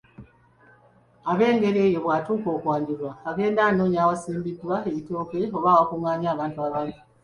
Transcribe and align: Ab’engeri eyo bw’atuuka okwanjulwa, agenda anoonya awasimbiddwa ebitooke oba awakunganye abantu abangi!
Ab’engeri 1.31 1.79
eyo 1.87 1.99
bw’atuuka 2.05 2.49
okwanjulwa, 2.57 3.11
agenda 3.29 3.61
anoonya 3.69 3.99
awasimbiddwa 4.05 4.75
ebitooke 4.89 5.39
oba 5.57 5.67
awakunganye 5.73 6.27
abantu 6.33 6.57
abangi! 6.67 6.99